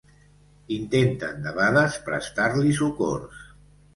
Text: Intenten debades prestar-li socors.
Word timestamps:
Intenten 0.75 1.43
debades 1.49 1.99
prestar-li 2.09 2.75
socors. 2.81 3.45